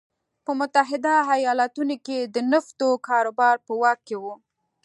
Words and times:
په 0.45 0.51
متحده 0.59 1.13
ایالتونو 1.35 1.95
کې 2.05 2.15
یې 2.21 2.29
د 2.35 2.37
نفتو 2.51 2.89
کاروبار 3.07 3.55
په 3.65 3.71
واک 3.81 3.99
کې 4.07 4.15
و. 4.23 4.25